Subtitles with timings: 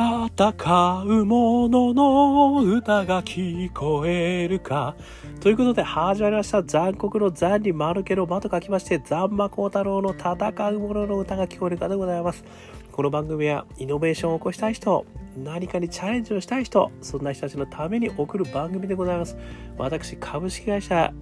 [0.00, 4.96] 戦う者のの歌が聞こえるか。
[5.40, 6.62] ということで始まりました。
[6.62, 12.44] 残酷の残に丸けの間と書きまして、残魔高太郎の戦う者のの歌が聞こえるかでございます。
[12.90, 15.04] この番組はイノベーションを起こしたい人、
[15.36, 19.36] 何かにチャレンジをしたい人、そんな人たちのために送る番組でございます。
[19.76, 21.12] 私、株式会社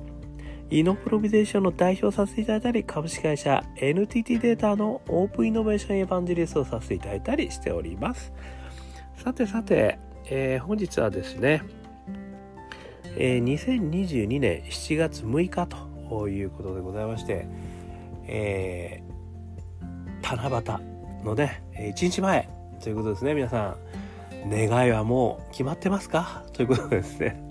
[0.71, 8.33] イノプロビゼーションの代表させていただいたり、株式会社 NTT データのオープンイノベーションエヴァンジリストをさせていただいたりしております。
[9.19, 9.99] さてさて、
[10.31, 11.63] えー、本日はですね、
[13.17, 17.49] えー、2022年7月6日ということでございまして、
[18.29, 22.49] えー、七夕のね、1日前
[22.81, 23.77] ということですね、皆さん。
[24.49, 26.45] 願いはもう決まってますか？
[26.53, 27.43] ということですね。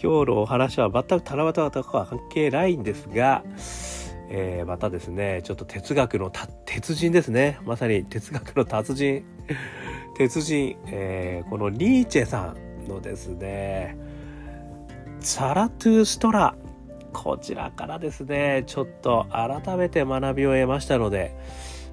[0.00, 3.42] 今日のお話は全く七夕とかは関係ないんですが、
[4.28, 6.30] えー、またですね、ちょっと哲学の
[6.66, 7.58] 鉄人ですね。
[7.64, 9.24] まさに哲学の達人、
[10.20, 13.96] 鉄人、えー、このニーチェさんのですね、
[15.18, 16.56] ザラトゥーストラ、
[17.14, 21.34] こちらからですね、ちょっと改めて学びを得ましたので、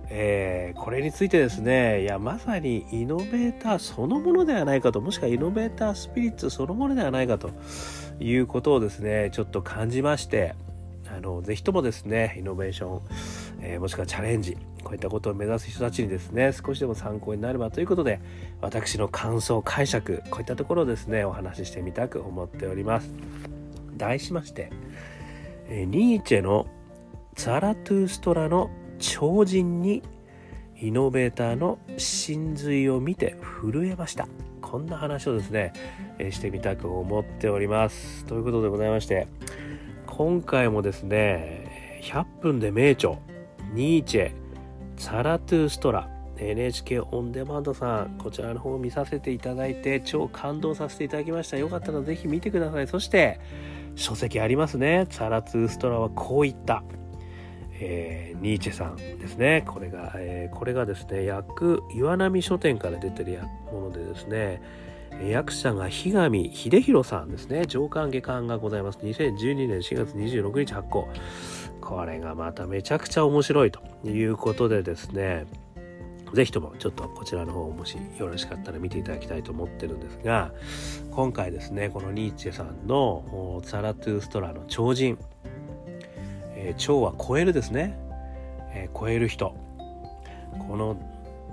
[0.10, 7.52] えー、これについてですね、いや、まさにイノベーターそのものではないかと、もしくはイノベータースピリッツそのものではないかと
[8.20, 10.54] いうことをですね、ちょっと感じまして、
[11.18, 13.02] あの、ぜひともですね、イノベーション、
[13.62, 18.20] えー、もしくはチャレンジ、こういったことを目指す人たちにですね、少しでも参考になればということで、
[18.62, 23.10] 私の感想、解釈、こういったところをですね、お話ししてみたく思っております。
[23.98, 24.72] 題しまして、
[25.70, 26.68] えー、ニーチェの
[27.36, 30.04] ザラトゥーストラの超人に
[30.80, 34.28] イノベーターの真髄を見て震えました
[34.62, 35.74] こんな話をですね、
[36.20, 39.28] えしてみたく思っておりますということでございまして
[40.18, 43.20] 今回もですね100分で名著
[43.74, 44.32] ニーチェ
[44.96, 51.58] ザラトゥーストラ NHK オンデマンドさんこちらの方を見させていただいて超感動させていただきました。
[51.58, 52.88] よかったらぜひ見てください。
[52.88, 53.40] そして
[53.96, 55.06] 書籍ありますね。
[55.08, 56.84] ザラトゥーストラはこういった
[57.80, 59.64] えー、ニーチェさんですね。
[59.68, 63.40] これが、えー、これがですね役岩波書店から出てる
[63.72, 64.64] ものでですね
[65.24, 67.66] 役者が日上秀弘さんですね。
[67.66, 69.00] 上巻下巻がございます。
[69.00, 71.08] 2012年4月26日発行。
[71.82, 75.46] これがまためちゃくちゃ面白いということでですね。
[76.34, 80.52] ぜひともちょっとこちらの方もしよろしかったら見ていただきたいと思ってるんですが
[81.12, 85.18] 今回ですねこのニーチェさんのザラトゥーストラの超人。
[86.60, 87.98] えー、超は超えるですね、
[88.74, 89.56] えー、超える人。
[90.68, 90.98] この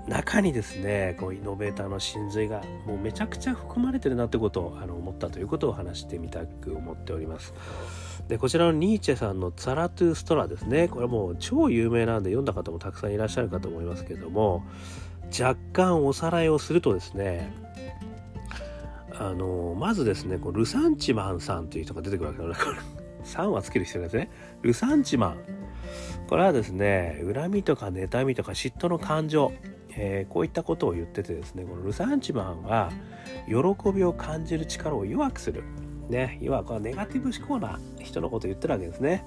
[0.07, 7.53] 中にですねこうイノベーターの真髄がもうめちゃくちゃ含まれてるなってことをあの思ったということを話してみたく思っております
[8.27, 14.63] でこちらのニーチェさんの「ザラトゥストラ」ですねこれはもう超有名なんで読んだ方もたくさんいらっしゃるかと思いますけども
[15.27, 17.51] 若干おさらいをするとですね
[19.17, 24.29] あのまずですねこうルサンチマンさんという人が出てくるわけです3はつける必要ですね。
[24.61, 25.37] ルサンチマン。
[26.27, 29.51] これはですね、恨みとか妬みとか嫉妬の感情、
[29.97, 32.91] えー、こういったことを言っててですね、このルサンチマンは、
[33.47, 33.55] 喜
[33.91, 35.63] びを感じる力を弱くする。
[36.09, 39.25] ね、要はこのネガティブ思考な人のことを言ってるわけですね。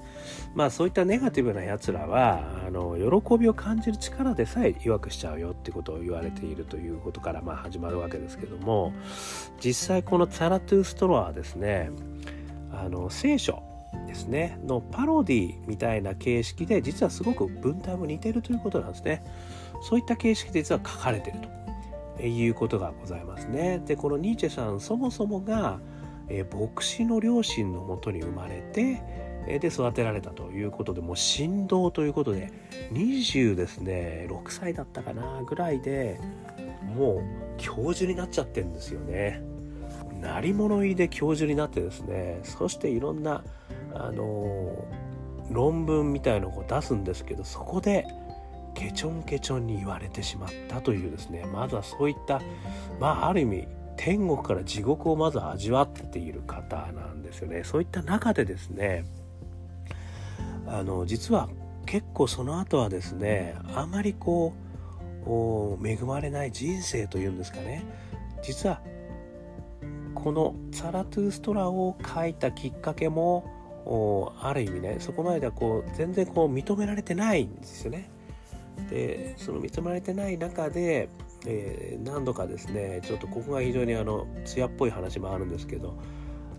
[0.55, 8.93] まあそういったネガティブな奴らはあの喜びを感じる力でさえ弱くしちゃうよってことを言われているということからまあ始まるわけですけども
[9.59, 11.91] 実際このツァラトゥーストロはですね
[12.71, 13.61] あの聖書
[14.07, 19.23] ですねのパロディみたいな形式で実はすごく文体も似てるということなんですね
[19.81, 21.39] そういった形式で実は書かれてる
[22.17, 25.79] ということがございますねでこのニーチェさんそもそもが、
[26.27, 29.01] え牧師の両親のもとに生まれて
[29.59, 32.51] で育てられたということでもう神道ということで
[32.91, 36.19] 20ですね6歳だったかなぐらいで
[36.95, 37.21] もう
[37.57, 39.41] 教授になっちゃってるんですよね。
[40.21, 43.41] 鳴り物入りで教授になってですねそしていろんな
[43.93, 44.85] あの
[45.49, 48.05] 論文みたいのを出すんですけどそこで
[48.79, 51.43] ケチョンケチョンに言われてしまったというですね。
[51.53, 52.41] まずはそういった
[52.97, 53.67] まあある意味
[53.97, 57.65] 天国から地獄をまず味わっている方なんですよね。
[57.65, 59.03] そういった中でですね
[60.65, 61.49] あの実は
[61.85, 64.53] 結構その後はですねあまりこ
[65.25, 67.83] う恵まれない人生というんですかね。
[68.41, 68.81] 実は
[70.15, 78.09] このザラトゥーストラを書いたきっかけもある意味ねそこまではこう全然こう認められてないんですよね。
[78.89, 81.09] でその認められてない中で、
[81.45, 85.97] えー、何度かですねちょっとここが非常にあの艶っぽい話もあるんですけど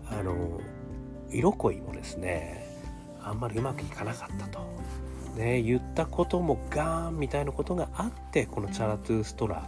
[0.09, 0.61] あの
[1.31, 2.67] 色恋もですね
[3.23, 4.59] あんまりうまくいかなかったと。
[5.35, 9.65] ね、言ったこともガーンみたいなことがあってこのチャラトゥーストラ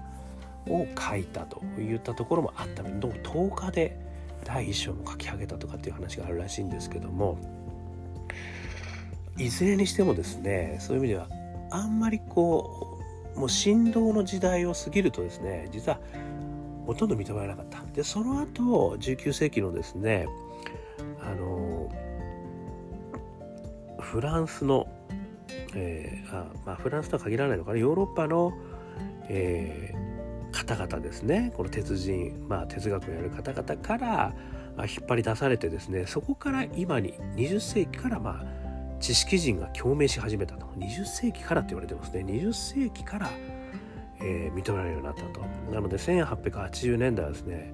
[0.67, 3.97] を書いたといったところもあったので10日で
[4.43, 7.37] 第1章も書き上げたとかっていう話があるらしいんですけども
[9.37, 11.27] いずれにしてもですねそういう意味では
[11.73, 12.99] あんまりこ
[13.35, 15.99] うもう振動の時代を過ぎるとですね実は
[16.85, 17.83] ほとんど認められなかった。
[17.93, 20.27] でその後19世紀のですね
[21.19, 21.89] あの
[23.99, 24.87] フランスの、
[25.73, 28.53] えーあまあ、フランスとは限らないのかなヨーロッパの、
[29.29, 34.33] えー、方々ですねこの鉄人、まあ、哲学をやる方々から
[34.79, 38.62] 引っ張り出されてですねそこから今に20世紀からまあ
[39.03, 40.65] 知識人が共鳴し始めたと。
[40.77, 42.23] 20世紀からって言われてますね。
[42.25, 43.29] 20世紀から、
[44.21, 45.41] えー、認められるようになったと。
[45.73, 47.73] なので1880年代はですね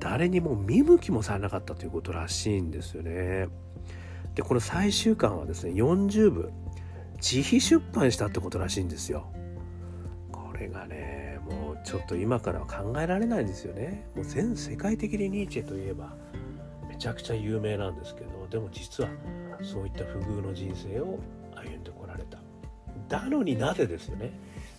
[0.00, 3.48] 誰にも見向きもされなかったということらしいんですよね。
[4.34, 6.52] でこの最終巻はですね40部
[7.16, 9.32] 自費出版したってことらしいんですよ。
[10.30, 14.06] これがねもうちょっと今からは考えられないんですよね。
[14.14, 16.14] もう全世界的にニーチェといえば
[16.86, 19.10] めちゃくちゃ有名なんですけどでも実は
[19.62, 21.18] そういった不遇の人生を
[21.54, 22.38] 歩んでこられた。
[23.08, 24.32] だのになぜですよね。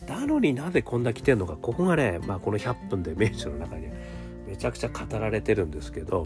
[0.05, 1.55] だのになぜこんな来てんのか。
[1.55, 3.87] ここがね、まあ、この100分で名著の中に
[4.47, 6.25] めちゃくちゃ語られてるんですけど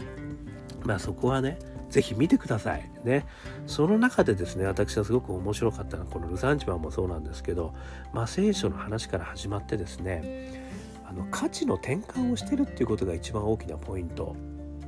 [0.84, 1.58] まあそこはね
[1.90, 2.90] ぜひ見てください。
[3.04, 3.26] ね。
[3.66, 7.74] その中でですね私はすごく面白かったのはこのルサンチマンもそうなんですけど、
[8.12, 10.64] まあ、聖書の話から始まってですね
[11.08, 14.34] あの価値の転換をしてるっていうことが一番大きなポイント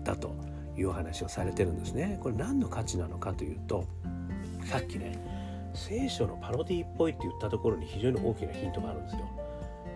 [0.03, 0.35] だと
[0.79, 2.19] いう話をされてるんですね。
[2.23, 3.85] これ何の価値なのかというと
[4.65, 5.19] さっきね
[5.75, 9.29] 聖書のパロディっぽいって言ったところに非常に大きなヒントがあるんですよ。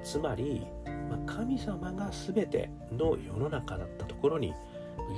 [0.02, 0.66] つまり、
[1.08, 4.52] まあ、神様が全ての世の中だったところに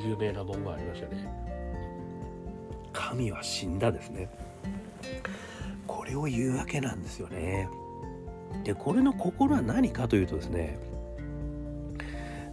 [0.07, 1.29] 有名な文言がありましたね。
[2.93, 4.29] 神は死んだですね。
[5.87, 7.69] これを言うわけなんですよね。
[8.63, 10.79] でこれの心は何かというとですね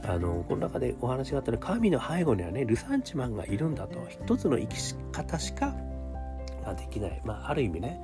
[0.03, 4.00] あのこの中でお話があったのは神の背後にはねルサンチマンがいるんだと。
[4.09, 5.75] 一つの生き方しか
[6.75, 8.00] できない、まあ、ある意味ね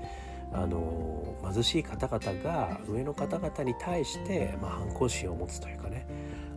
[0.51, 6.07] あの貧しい方々が上の方々に対して、まあ、反抗心を持つというかね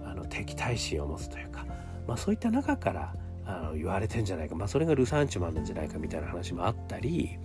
[0.04, 1.66] あの敵対心を持つというか、
[2.06, 3.14] まあ、そういった中から
[3.44, 7.38] あの言われてんじゃないか、まあ、それがルサンチマンなんじゃないかみたいな話もあったり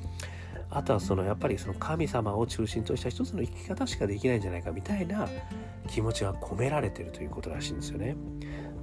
[0.70, 5.28] あとはそのやっぱりその神様を中心とした一つの生き方しかできないんじゃないかみたいな
[5.88, 8.16] 気持ちが込められてるということらしいんですよね。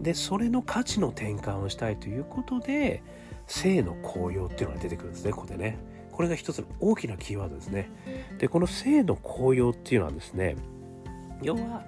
[0.01, 3.03] でそれの価値の転換をしたいということで
[3.47, 5.79] 性の効用っていうのが出てくるんですねここでね。
[6.11, 7.91] これが一つの大きなキーワードですね。
[8.39, 10.57] でこの性の効用っていうのはですね
[11.43, 11.83] 要は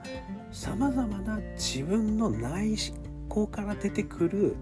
[0.51, 2.77] さまざまな自分の内
[3.29, 4.57] 向から出てくる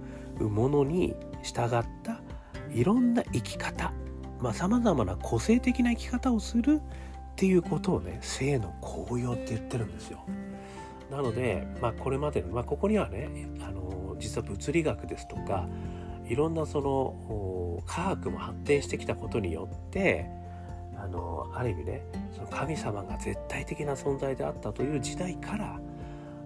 [0.48, 2.20] ものに従った
[2.72, 3.92] いろんな生き方
[4.52, 10.24] さまざ、まな個性的な生き方をするっていうことをね性の効用って言ってるんですよ。
[11.10, 13.28] なので、まあ、これまでの、まあ、ここにはね
[13.60, 15.68] あの実は物理学ですとか
[16.26, 20.26] いろんなその科学も発展してきたことによって
[20.96, 22.02] あのある意味ね
[22.34, 25.80] その神様が絶対的な存在であったという時代から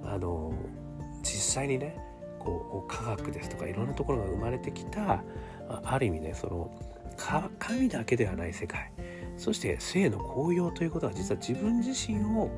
[0.05, 0.53] あの
[1.23, 1.97] 実際にね
[2.41, 5.23] こう科学ですとかいろんなところが生まれてきた
[5.69, 6.71] ある意味ねその
[7.17, 8.93] 神だけではない世界
[9.37, 12.51] そして性の効用ということは実は自分自身を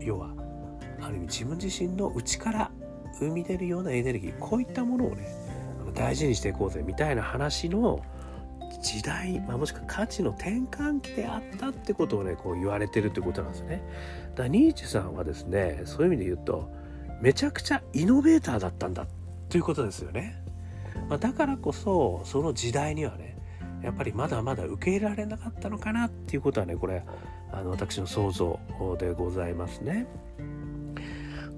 [0.00, 0.32] 要は
[1.00, 2.70] ある意味自分自身の内から
[3.18, 5.28] 生み出るようなエネルギーこういったものをね
[5.94, 8.02] 大事にしていこうぜみたいな話の
[8.82, 13.82] 時代、まあ、もしくは価値の転換期であったってことをねこう言われてるってことなんですね。
[14.30, 16.70] だからニーチェさんはですねそういう意味で言うと
[17.20, 19.06] めちゃくちゃイノベーターだったんだ
[19.48, 20.42] ということですよね。
[21.08, 23.36] まあ、だからこそその時代にはね
[23.82, 27.04] やっぱりまだまだ受け入れられなかったのかなっていうことはねこれ
[27.52, 28.58] あの私の想像
[28.98, 30.06] でございますね。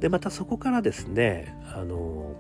[0.01, 2.37] でまたそこからですねあの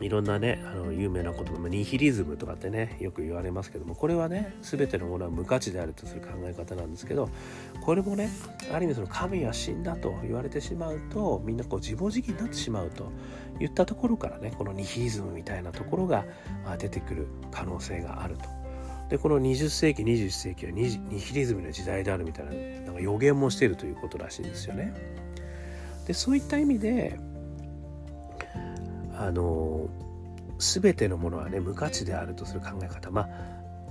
[0.00, 7.28] いろんなねあの有名な言葉ニヒリズムとかってねよく言われますけどもこれはね全てのものは無価値であるとする考え方なんですけど
[7.80, 8.30] これもね
[8.72, 13.10] ある意味その神は死んだと言われてしまうとみんなこう自暴自棄になってしまうと
[13.60, 16.24] いったところからねこのニヒリズムみたいなところが
[16.78, 18.58] 出てくる可能性があると。
[19.08, 24.92] でこの20世紀21世紀はニヒリズムの時代であるみたいななんか予言もしているということらしいんですよね。
[26.06, 27.18] でそういった意味で
[29.18, 29.88] あの
[30.58, 33.10] 全てのものはね無価値であるとする考え方。
[33.10, 33.28] まあ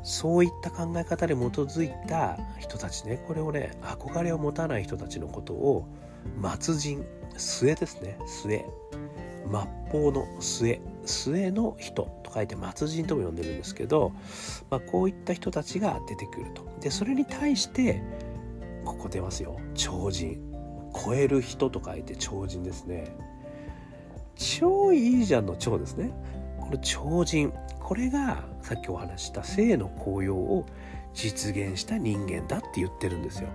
[0.03, 5.85] そういった考え方に基づいた人たちねこれをね憧れを持たない人たちのことを
[6.59, 7.05] 末人
[7.37, 8.17] 末ですね。
[8.25, 8.65] 末。
[9.49, 9.59] 末
[9.91, 10.81] 法の末。
[11.05, 14.11] 末の人と書いて末人とも呼んでるんですけど、
[14.69, 16.67] まあ、こういった人たちが出てくると。
[16.81, 18.01] でそれに対して
[18.85, 19.59] ここ出ますよ。
[19.73, 20.43] 超人。
[21.05, 23.15] 超える人と書いて超人ですね。
[24.37, 26.11] 超いいじゃんの超ですね。
[26.59, 27.53] この超人。
[27.79, 30.65] これがさっきお話した性の効用を
[31.13, 33.49] 実現した人間だって言ってるんですよ。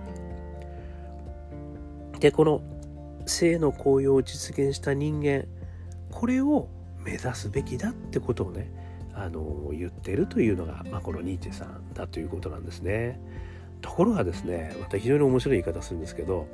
[2.19, 2.61] でこの
[3.25, 5.45] 性の効用を実現した人間
[6.09, 6.67] これを
[7.03, 8.71] 目指すべきだってことをね
[9.13, 13.19] あの言ってるというのが、まあ、このニーチェさんだということなんですね。
[13.81, 16.47] ところがですねまた非常に面白い言い方するんですけど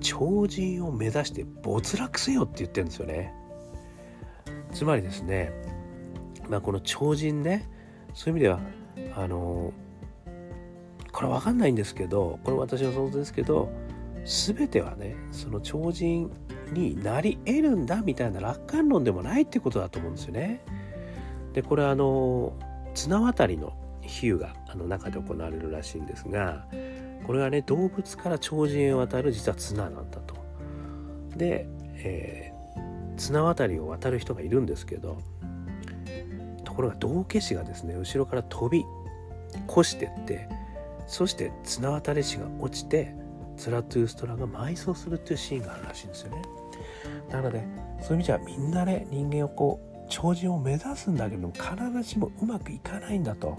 [0.00, 3.32] 超人を目指して没落せよって言ってるんですよね。
[4.72, 5.52] つまりですね、
[6.48, 7.68] まあ、この超人ね
[8.14, 8.60] そういう意味では
[9.16, 9.72] あの
[11.12, 13.72] これ分かんないんですけどこれ私の想像ですけど
[14.24, 16.30] 全てはねその超人
[16.72, 20.62] になり得るんだみたいな楽観論でもないってことだと思うんですよね。
[21.52, 22.52] でこれあの
[22.94, 23.72] 綱渡りの
[24.02, 26.66] 比喩があの中で行われるらしいんですが
[27.26, 30.36] これはね動物から超人へ渡る実は綱なんだと。
[31.36, 35.18] で、えー、綱渡りを渡る人がいるんですけど
[36.64, 38.84] ところが道化師がですね後ろから飛び
[39.68, 40.48] 越してって
[41.06, 43.14] そして綱渡り師が落ちて
[43.56, 46.42] ツラトゥーストラが埋葬するっていうシーンがあるらしいんですよね。
[47.30, 47.64] なので
[48.00, 53.58] そういう意味じゃみんなね人間をこう超人を目指すんだけども必ずしもうまくいかないんだと。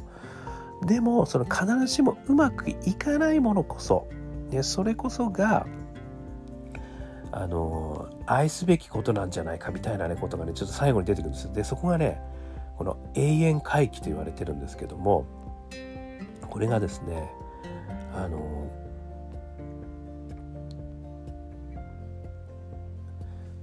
[0.86, 4.08] でもその必ずしもうまくいかないものこそ、
[4.50, 5.66] ね、それこそが
[7.32, 11.54] あの愛すべきことなんじゃないかみたいなねことがねちょっと最後に出てくるんですよ。
[11.54, 12.22] でそこがね
[12.78, 15.26] この永遠回帰と言われてるんですけども
[16.50, 17.30] これがですね
[18.14, 18.72] あの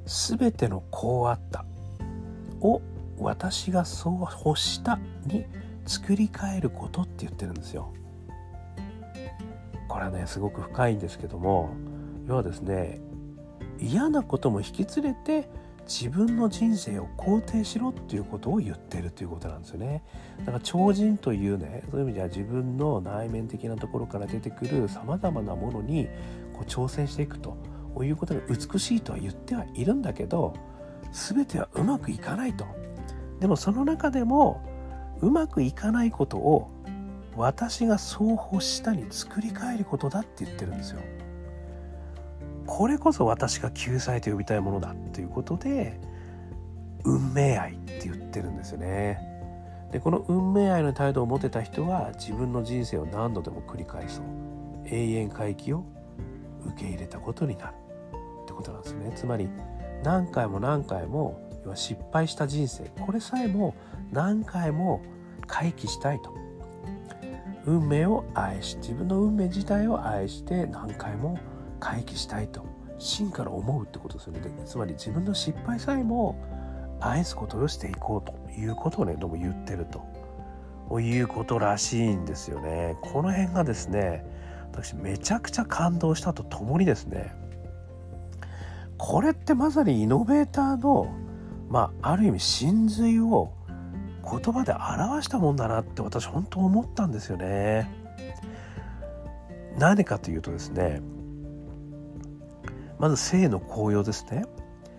[0.05, 1.65] 全てのこうあった
[2.61, 2.83] を
[3.19, 5.47] 私がそう欲したに
[5.87, 7.93] 作り変えることって言ってるんですよ。
[9.89, 11.71] これはねすごく深いんですけども
[12.27, 13.01] 要はですね
[13.79, 15.49] 嫌なことも引き連れて
[15.87, 20.03] 自分の人生を肯定しろっていうことを言ってるということなんですよね。
[20.41, 26.09] だから超人というねそういう意味では自分の内面的なところから出てくるさまざまなものに
[26.55, 27.57] こう挑戦していくと
[28.03, 30.55] いうことが美しいとは言ってはいるんだけど
[31.13, 32.65] 全てはうまくいかないと。
[33.41, 34.74] でもその中でも
[35.21, 36.71] うまくいかないことを
[37.37, 41.01] 私がそう欲したに作り変えることだって言ってるんですよ。
[42.67, 46.01] これこそ私が救済と呼びたいものだっていうことで
[47.05, 49.19] 運命愛って言ってるんですよね。
[49.93, 54.25] でこの運命愛の態度を持てた人は自分の人生を何度でも繰り返そう
[54.87, 55.85] 永遠回帰を
[56.67, 57.75] 受け入れたことになる
[58.43, 59.13] ってことなんですね。
[59.15, 59.49] つまり
[60.03, 63.75] 何回も何回も要は失敗した人生これさえも
[64.13, 65.03] 何回も
[65.47, 66.33] 回帰したいと。
[67.67, 71.39] 運命を愛し自分の運命自体を愛して何回も
[71.81, 72.63] 回帰したいと
[72.99, 74.41] 真から思うってことですよね。
[74.67, 76.37] つまり自分の失敗さえも
[77.01, 80.03] 愛すことをしていこうということをねどうも言ってると。
[81.01, 82.97] いうことらしいんですよね。
[83.01, 84.25] この辺がですね
[84.71, 87.35] 私めちゃくちゃ感動したとともにですね
[88.99, 91.09] これってまさにイノベーターの
[91.75, 93.53] まあある意味真髄を
[94.23, 97.91] 言葉で表したもんだなって私本当思ったんですよね。
[99.77, 101.03] 何かというとですね
[103.01, 104.45] まず性の高揚ですね。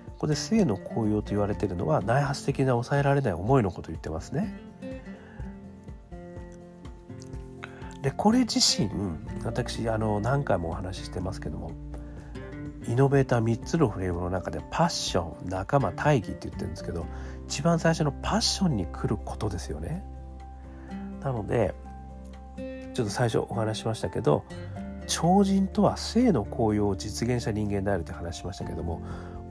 [0.07, 4.59] ここで性の高揚と言われているのは内発的な抑えられない思いのことを言ってますね。
[8.01, 8.89] でこれ自身
[9.45, 11.71] 私あの何回もお話ししてますけども
[12.87, 17.05] イノベーター3つのフレームの中でパッション仲間大義って言ってるんですけど
[17.47, 20.03] 一番最初のパッションに来ることですよね。
[21.21, 21.73] なので
[22.93, 24.45] ちょっと最初お話しましたけど
[25.07, 29.01] 超人とは性の効用を実現した人間であると話しましたけども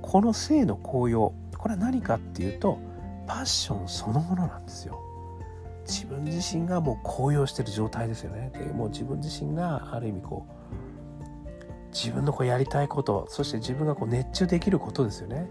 [0.02, 2.78] この性の効用これは何かっていうと
[3.26, 5.00] パッションそのものなんですよ。
[5.86, 8.50] 自分自身がもう高揚してる状態ですよね。
[8.54, 10.63] でもう自分自身がある意味こう
[11.94, 15.48] 自分のこうやりたいことそして自分がこう熱中できることですよね。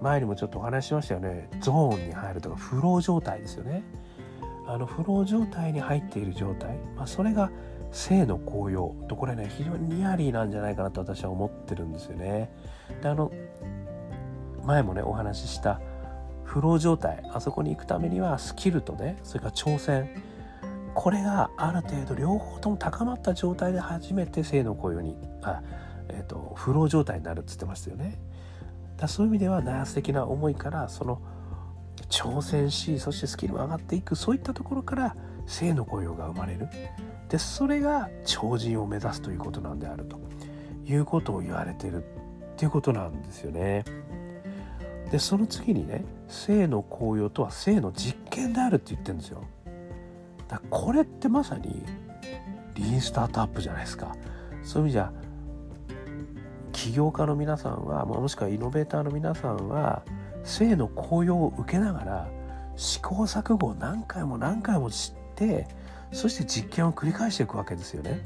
[0.00, 1.48] 前にもちょっとお話ししましたよね。
[1.60, 3.82] ゾーンに入るとかフロー状態ですよね。
[4.66, 7.50] あのフロー状態に入っている状態、まあ、それが
[7.92, 12.50] 性の高揚とこれね非常にリアリーなんじゃないかなと私は思ってるんですよね。
[13.00, 13.32] であの
[14.64, 15.80] 前もねお話しした
[16.44, 17.22] フロー状態。
[17.32, 20.10] あそこに行くためにはスキルとねそれから挑戦。
[20.94, 25.62] これがある程度両方とも高まった状態で初めて性の高揚にあ
[26.08, 28.18] えーと、フロー状態になるっつってましたよね。
[28.96, 31.20] だそういう意味では内圧的な思いからその
[32.08, 36.68] 挑戦しそしてスキルが上がっていくそういったところから性の雇用が生まれる
[37.28, 40.18] でそれが超人を目指すということなんであると
[40.84, 42.06] いうことを言われてるっ
[42.56, 43.84] ていうことなんですよね。
[45.10, 49.42] でその次にね性の効用とは性の実験であるって言ってるんですよ。
[50.48, 51.84] だこれってまさに
[52.74, 54.14] リーンスタートアップじゃないですか。
[54.62, 55.12] そういう意味じゃ
[56.76, 60.02] 起業家の皆さんはもしくはイノベーターの皆さんは
[60.44, 62.28] 性の効用を受けながら
[62.76, 65.66] 試行錯誤を何回も何回も知って
[66.12, 68.20] そして実験を繰り返していくわけですよね。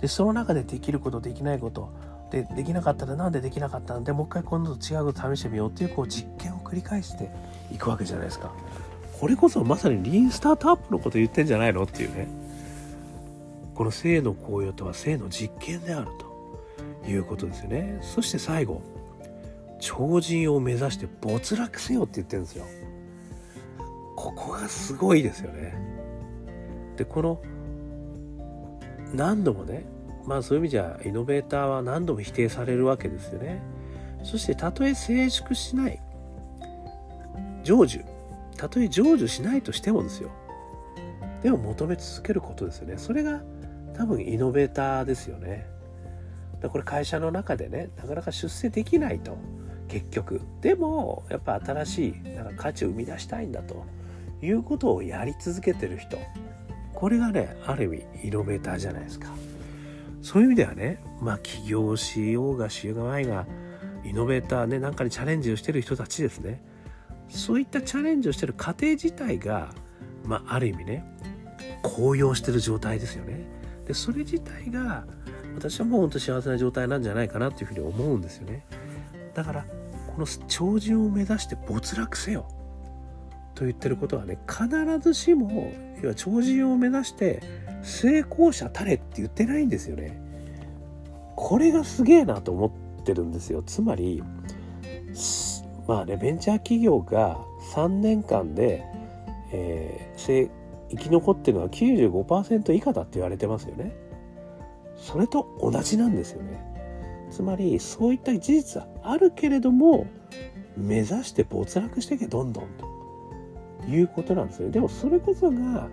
[0.00, 1.92] でその中でできることできないこと
[2.30, 7.28] でできなかったらなんでできなかったんでもう一回今度と違うこと試してみようっていうこう実験を繰り返して
[7.72, 8.52] いくわけじゃないですか。
[9.20, 11.82] これこそまさにリーンスタートアップのこと言ってんじゃないの？
[11.82, 12.28] っていうね。
[13.74, 16.29] この性の効用とは性の実験であると
[17.10, 17.98] いうことですよね。
[18.02, 18.82] そして最後
[19.80, 22.64] 超人を目指して没落せよって言ってるんですよ。
[24.16, 25.74] ここがすごいですよね。
[26.96, 27.42] でこの
[29.14, 29.86] 何度もね
[30.26, 33.62] まあそういう意味じゃイノベーターは何度も否定されるわけですよね。
[34.22, 36.00] そしてたとえ成熟しない
[37.64, 38.04] 成就
[38.56, 40.30] たとえ成就しないとしてもですよ
[41.42, 43.42] でも求め続けることですよねそれが
[43.96, 45.66] 多分イノベーターですよね
[46.60, 49.36] だこれ会社の中でねなかなか出世できないと。
[49.88, 50.40] 結局。
[50.60, 53.84] でもやっぱ新しいなんか価値を生み出したいんだと。
[54.42, 56.18] いうことをやり続けてる人。
[56.94, 59.28] これがねある意味イノベーターじゃないですか。
[60.22, 63.46] そういう意味ではねまあ起業しようがしようがないが
[64.04, 66.62] イノベーターねなんかにチャレンジをしてる人たちですね。
[67.28, 69.72] そういったチャレンジをしてる過程自体が
[70.24, 71.04] まあある意味ね
[71.82, 73.44] 高揚してる状態ですよね。
[73.86, 75.04] でそれ自体が
[75.60, 78.64] 私はもう本当幸せな状態なんじゃないかなっていうふうに思うんですよね。
[79.34, 79.66] だから
[80.14, 82.48] この超人を目指して没落せよ。
[83.54, 84.68] と言ってることはね必
[85.00, 87.42] ずしも要は超人を目指して
[87.82, 90.18] 成功者たれって言ってないんですよね。
[91.36, 92.68] これがすげえなと思
[93.00, 93.62] ってるんですよ。
[93.62, 94.22] つまり
[95.86, 97.38] まあねベンチャー企業が
[97.74, 98.82] 3年間で、
[99.52, 100.50] えー、
[100.90, 104.09] 生き残ってるのは95%以下だって言われてますよね。
[105.10, 106.62] それと同じなんですよね
[107.30, 110.06] つまりそういった事実はあるけれども
[110.76, 115.88] 目指して没落していけどんどんということなんですよでもそれこそが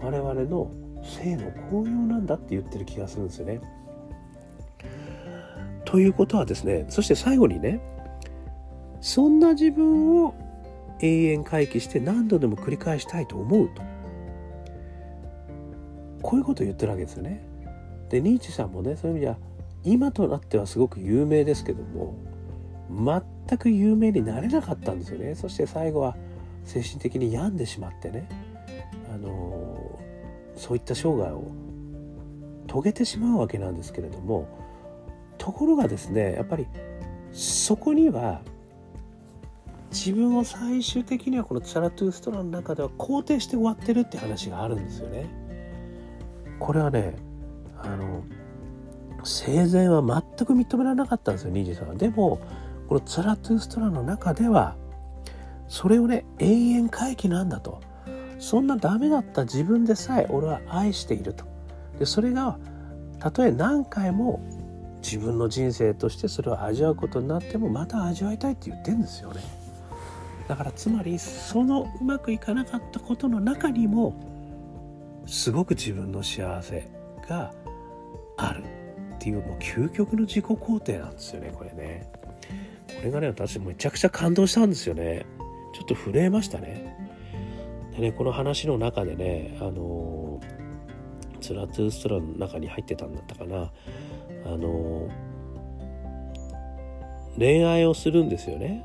[0.00, 0.70] 我々の
[1.02, 3.60] 性の効用なんだって言ってる気がするんですよね。
[5.84, 7.80] ということはですねそして最後にね
[9.02, 10.34] そんな自分を
[11.00, 13.82] 永遠回帰して何度でも繰り返したいと思うと
[16.22, 17.53] こういうことを言ってるわけですよね。
[18.14, 19.36] でニーチェさんもねそういう意味では
[19.82, 22.14] 今となってはすごく有名ですけども
[22.88, 26.16] 全く有名になれなかったんですよねそして最後は
[26.64, 28.28] 精神的に病んでしまってね
[29.12, 29.98] あの
[30.54, 31.50] そういった生涯を
[32.68, 34.46] 遂げてしまうわけなんですけれども
[35.36, 36.68] ところがですねやっぱり
[37.32, 38.42] そこには
[39.90, 45.26] 自分を最終的にはこのツァラトゥーストラの中では肯定して終わってるって話があるんですよね。
[46.60, 47.33] これはね
[47.84, 48.24] あの
[49.24, 51.94] 生前は全く認められなかったんですよニージーさんは。
[51.94, 52.40] でも
[52.88, 54.76] このツラトゥーストラの中では
[55.68, 57.80] それをね永遠回帰なんだと。
[58.38, 61.44] そんなダメだった自分でさえ俺は愛していると。
[61.98, 62.58] でそれが
[63.18, 64.42] たとえ何回も
[65.02, 69.40] 自分の人生としてそれを味わうことになってもまた味わいたいって言ってんですよね。
[70.48, 74.14] だからつまりそのうまくいかなかったことの中にも
[75.26, 76.86] すごく自分の幸せ
[77.28, 77.52] が
[78.36, 78.64] ある
[79.14, 82.08] っていうもう究極の自己肯定なんですよねこれね。
[82.88, 85.26] これがね私めちゃくちゃ感動したんですよね。
[85.74, 86.96] ちょっと震えましたね。
[87.96, 90.40] でねこの話の中でねあの
[91.40, 93.72] ツラトゥーストラの中に入ってたんだったかな。
[94.46, 95.08] あの
[97.38, 98.84] 恋愛をするんですよね。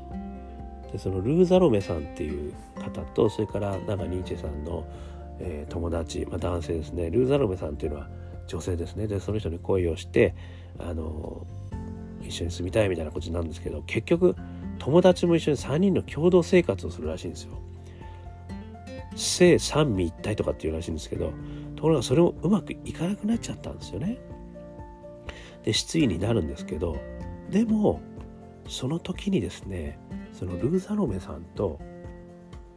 [0.92, 4.84] でそのルーザロメさんっていう方とそれから長ニーチェさんの、
[5.38, 7.10] えー、友達、まあ、男性ですね。
[7.10, 8.08] ルーザロメさんっていうのは
[8.50, 10.34] 女性ですねでその人に恋をして
[10.78, 11.46] あの
[12.20, 14.34] 一緒に住みたいみたいなことなんですけど結局
[14.78, 17.52] 友達も一緒に3人の共同生活をするらしいんですよ。
[19.14, 21.32] 性三位一体とかっていうらしいんですけど
[21.76, 24.18] ところがそれもうまくいかなくなっちゃったんですよね。
[25.64, 26.96] で失意になるんですけど
[27.50, 28.00] でも
[28.66, 29.98] その時にですね
[30.32, 31.78] そのルーザロメさんと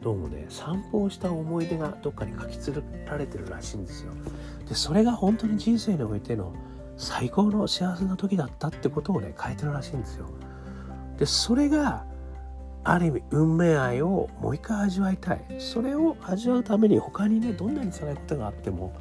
[0.04, 4.12] どうもね散歩をした思い出がどっかに書き連れられてるらしいんですよ。
[4.68, 6.52] でそれが本当に人生においての
[6.98, 10.26] 最高の幸せな時だったってことをね書いてるらしいんですよ。
[11.18, 12.04] でそれが
[12.84, 18.92] ある意味運命愛をもう一回味わいたいそれを味わうために他にねどんなに辛いことがあっても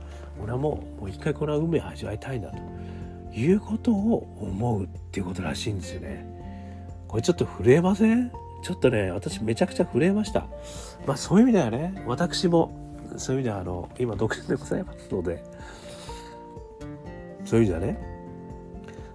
[0.42, 2.58] 俺はもうもう一回この運命を味わいたいんだと
[3.38, 6.26] いうことを思うっていうことらしいんですよね。
[7.10, 8.32] これちょっと震えません？
[8.63, 10.47] ちょっとね、私めちゃくちゃ震えました。
[11.06, 12.71] まあそういう意味ではね、私も、
[13.17, 15.43] そういう意味ではあの、今独身でございますので、
[17.43, 17.99] そういう意味ではね、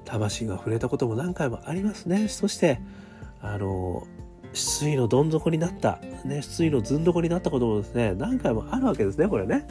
[0.05, 2.29] 魂が触れたことも何回もありますね。
[2.29, 2.81] そして、
[3.41, 4.07] あの、
[4.53, 9.67] 失意のどん底になった、ね、失意のずん底になったこともですね、何回もあるわけですね、これね。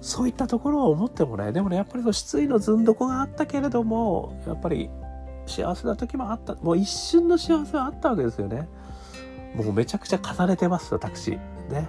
[0.00, 4.90] そういったところを思ってもね、でもね、やっぱりその失意のずんどこがあったけれども、やっぱり
[5.50, 8.68] 幸せな時もあった、もう一瞬の幸せはあったわけですよね。
[9.54, 11.32] もうめちゃくちゃ重ねてます、私。
[11.32, 11.88] ね。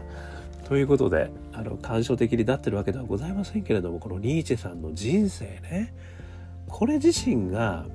[0.66, 5.94] ということで、あの、感傷的になってるわけではございませんけれども、このニーチェさんの人生ね、
[6.68, 7.86] これ自身が、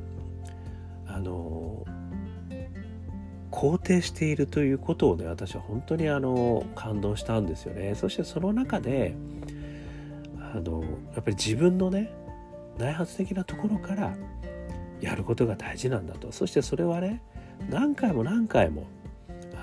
[1.07, 1.85] あの、
[3.51, 7.95] 肯定しているということをね、私は本当にあの、感動したんですよね。
[7.95, 9.15] そしてその中で、
[10.57, 10.83] あの
[11.15, 12.11] やっぱり自分のね
[12.79, 14.17] 内発的なところから
[15.01, 16.33] やることが大事なんだと。
[16.33, 17.23] そしてそれはね
[17.71, 18.87] 何回も何回も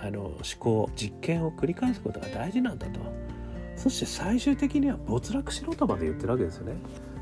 [0.01, 2.99] あの思考実験を繰り返すことが大事なんだと。
[3.75, 6.75] そして最終的には没落しろとまで言ってるわけですよね。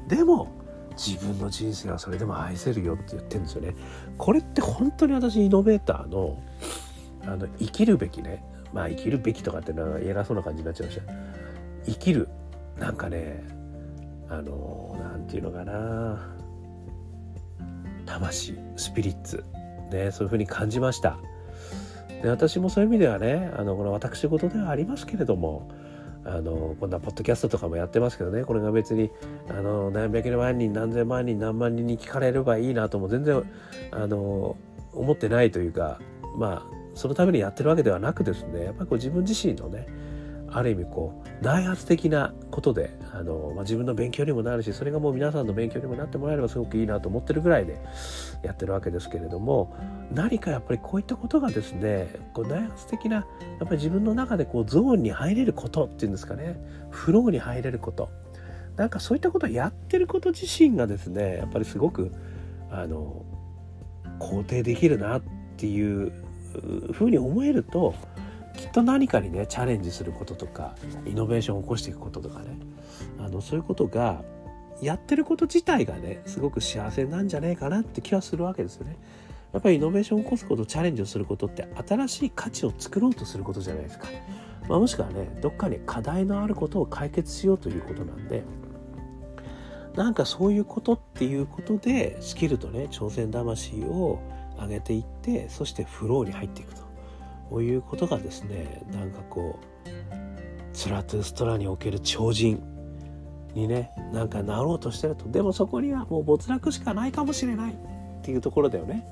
[0.08, 0.50] でも
[0.98, 3.76] 自分の人生はそれでも愛せるよって言ってるんですよね。
[4.18, 6.42] これって本当に私イノベーターの
[7.24, 8.44] あの生きるべきね。
[8.74, 11.04] まあ生きるべきとかってのは偉そうな感じになっちゃいました。
[11.86, 12.28] 生きる
[12.78, 13.44] なんかね
[14.30, 16.41] あの何て言うのかな。
[18.12, 19.44] 魂スピリッツ
[19.92, 21.18] ねそういう風に感じました。
[22.22, 25.68] で私もそういう意味ではねあのこの私事ではありますけれども
[26.24, 29.10] あのこんなポッドキャストとかもやってますけどねこれが別に
[29.50, 33.44] あの何百万人何千万人何万人に聞かれればいいなとも全然
[33.92, 34.56] あの
[34.94, 36.00] 思ってないというか
[36.38, 39.88] まあそのためにやってるわけではなくですねやっぱりこう自分自身のね
[40.52, 47.82] ある意味こう内発的なことであの、まあ、自分の勉強にもなるしそれがもう皆さんの勉強にもなってもらえればすごくいいなと思ってるぐらいで
[48.44, 49.76] やってるわけですけれども
[50.14, 53.26] 何かやっぱりこういったことがですねこう内発的なやっ
[53.60, 58.10] ぱり自分の中でこうゾーンに入れることっていうんですかねフローに入れること
[58.78, 62.12] なんかそういったことをやってること自身がですねやっぱりすごく
[62.70, 63.26] あの
[64.20, 65.22] 肯定できるなっ
[65.58, 66.12] ていう
[66.94, 67.94] ふうに思えると
[68.62, 72.58] きっと何かにねチャレンジすることとかイノベーションを起こしていくこととかね
[73.18, 74.24] あのそういうことが
[74.82, 78.98] やってること自体がねすごく幸せなんじゃねえかなって気はするわけですよね。
[79.52, 84.08] やっぱりイノベーションを起こすことチャレンジをすることって新しい価値を作ろうとすることじゃないですか。
[84.70, 88.44] まあ、もしくはねどっかに課題のあることを解決しようということなんで
[89.96, 94.22] なんかそういうことっていうことでスキルとね挑戦魂を
[94.60, 96.91] 上げていってそしてフローに入っていくと
[97.58, 102.62] ういうことがですねなんかこうツラトゥストラにおける超人
[103.54, 105.30] にねなんかなろうとしてると。
[105.30, 107.76] でもそこにはもう没落しかないかもしれないっ
[108.22, 109.06] ていうところだよね。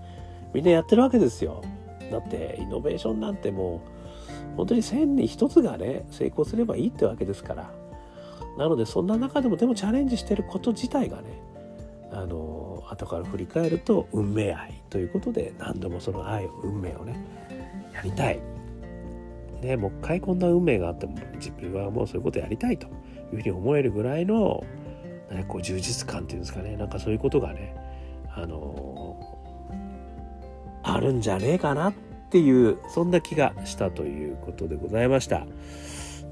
[0.54, 1.62] みんなやってるわけですよ。
[2.12, 3.82] だってイノベーションなんても
[4.54, 7.72] う本当に1000に1つがね成功すればいいってわけですから。
[8.58, 11.42] なのでそんな中でもでもチャレンジしてること自体がね
[12.12, 17.24] あの後から振り返ると運命愛ということで何度もその愛を運命をね
[18.00, 18.40] やりたい。
[19.62, 22.90] ね、もう一回こんな運命があっても自分はもうそういうことやりたいとい
[23.34, 24.64] うふうに思えるぐらいの、
[25.30, 27.76] ね、こう充実感っていうんですかねなんかそういうことがね
[28.34, 31.94] あのー、あるんじゃねえかなっ
[32.32, 35.46] ていうそんな気がしたということでございました。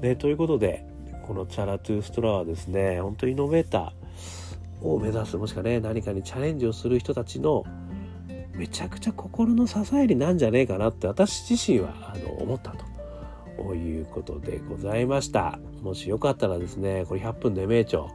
[0.00, 0.86] ね、ということで
[1.26, 7.64] このチャラトゥーストラはですね本当にイノベーターを目指すもしくはね何かにチャレンジをする人たちの
[8.58, 12.74] めちゃくちゃ心の支えになんじゃねえかなって私自身はあの思った
[13.56, 15.58] ということでございました。
[15.82, 18.06] もしよかったらですねこれ100分で名著、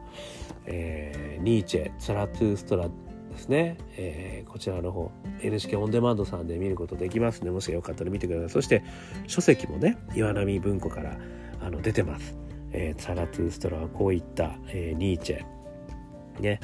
[0.66, 8.50] えー、ニーチェツラトゥーストラですね、えー、こちらの方 NHK オンデマンドさんで見ることできますのでもしよかったら見てください。
[8.50, 8.84] そして
[9.26, 11.16] 書籍もね岩波文庫から
[11.60, 12.36] あの出てます、
[12.72, 15.44] えー、ツァラトゥーストラはこういった、えー、ニーチェ。
[16.40, 16.60] ね。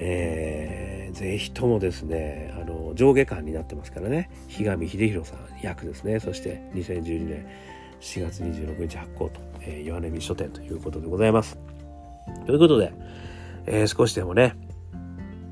[0.00, 4.30] えー、ぜひともですねあの上下巻になってますからね。
[4.48, 6.20] 日上秀弘さん役ですね。
[6.20, 7.46] そして2012年
[8.00, 11.58] 4月26日発行と、えー、岩波書店ということでございます。
[12.46, 12.92] ということで、
[13.66, 14.54] えー、少しでもね、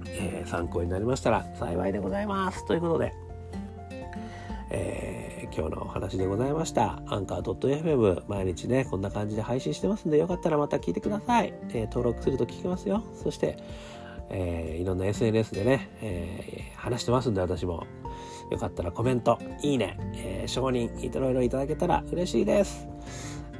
[0.06, 2.66] えー、参考になりましたら幸いでございます。
[2.66, 3.12] ということで、
[4.70, 7.02] えー、今日のお話でございました。
[7.06, 13.02] アンカー .fm 毎日ねこんな感じで配信してますんでよかったらまた聞いてください、えー、登録すると聞けますよ。
[13.22, 13.58] そして
[14.30, 17.86] えー、いろんな SNS でね、えー、話してますんで私も。
[18.50, 22.86] よかったらコメント、いいね、えー、承認、いろいろいただけたら嬉しいです。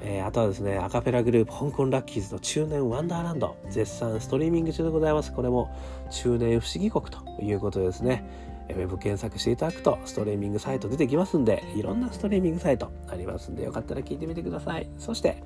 [0.01, 5.33] えー、あとはですね、アカペラグループ、香港ラッキーズの中年ワンダーランド、絶賛ストリーミング中でございます。
[5.33, 5.75] これも
[6.11, 8.25] 中年不思議国ということですね。
[8.69, 14.89] ウェブ検索していただくとストリーミングサイト出てきますんで、いろんなストリーミングサイトありますんで、よかったら聞いてみてください。
[14.99, 15.43] そして、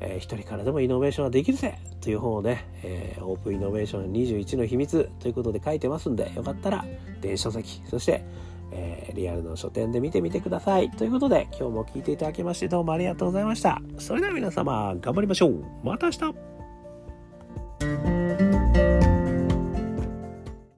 [0.00, 6.84] えー、一人からでもイノベーションはできるぜという本をね、えー、オープンイノベーション21の秘密ということで書いてますんで、よかったら
[7.20, 8.24] 電子書籍、そして
[8.70, 10.90] えー、リアルの書店で見てみてください。
[10.90, 13.80] ということで、今日も聞いていただきましてどうもありがとうございました。
[13.98, 15.64] それでは皆様、頑張りましょう。
[15.82, 18.17] また明日